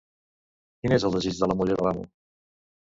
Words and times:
Quin 0.81 0.97
és 0.99 1.07
el 1.11 1.15
desig 1.19 1.39
de 1.43 1.51
la 1.53 1.59
muller 1.61 1.81
de 1.83 1.89
l'amo? 1.91 2.09